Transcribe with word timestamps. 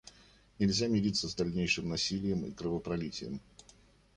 Нельзя 0.57 0.87
мириться 0.87 1.29
с 1.29 1.35
дальнейшим 1.35 1.87
насилием 1.87 2.43
и 2.47 2.51
кровопролитием. 2.51 3.39